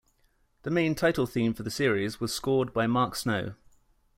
The 0.63 0.71
main 0.71 0.95
title 0.95 1.27
theme 1.27 1.53
for 1.53 1.61
the 1.61 1.69
series 1.69 2.19
was 2.19 2.33
scored 2.33 2.73
by 2.73 2.87
Mark 2.87 3.15
Snow. 3.15 3.53